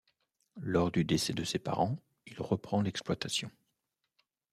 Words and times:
Lors 0.59 0.89
du 0.91 1.05
décès 1.05 1.31
de 1.31 1.43
ses 1.43 1.59
parents, 1.59 1.99
il 2.25 2.41
reprend 2.41 2.81
l'exploitation. 2.81 3.51